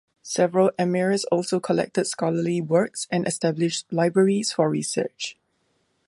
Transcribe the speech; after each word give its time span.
Several 0.23 0.71
emirs 0.79 1.25
also 1.31 1.59
collected 1.59 2.05
scholarly 2.05 2.59
works 2.59 3.07
and 3.11 3.27
established 3.27 3.85
libraries 3.93 4.51
for 4.51 4.67
research. 4.67 5.37